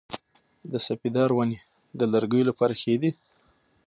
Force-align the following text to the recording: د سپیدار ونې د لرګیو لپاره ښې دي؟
د 0.71 0.73
سپیدار 0.87 1.29
ونې 1.33 1.59
د 1.99 2.01
لرګیو 2.13 2.47
لپاره 2.49 2.73
ښې 2.81 2.95
دي؟ 3.01 3.11